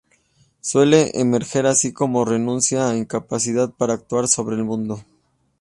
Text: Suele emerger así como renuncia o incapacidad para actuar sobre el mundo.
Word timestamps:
Suele 0.61 1.11
emerger 1.19 1.67
así 1.67 1.93
como 1.93 2.25
renuncia 2.25 2.87
o 2.87 2.95
incapacidad 2.95 3.69
para 3.69 3.93
actuar 3.93 4.27
sobre 4.27 4.55
el 4.55 4.63
mundo. 4.63 5.03